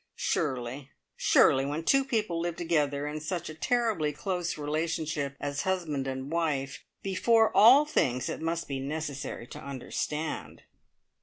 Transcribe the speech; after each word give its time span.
Surely, 0.15 0.89
surely 1.15 1.63
when 1.63 1.83
two 1.83 2.03
people 2.03 2.39
live 2.41 2.55
together 2.55 3.05
in 3.05 3.19
such 3.19 3.51
a 3.51 3.53
terribly 3.53 4.11
close 4.11 4.57
relationship 4.57 5.35
as 5.39 5.61
husband 5.61 6.07
and 6.07 6.31
wife, 6.31 6.83
before 7.03 7.55
all 7.55 7.85
things 7.85 8.27
it 8.27 8.41
must 8.41 8.67
be 8.67 8.79
necessary 8.79 9.45
to 9.45 9.59
understand! 9.63 10.63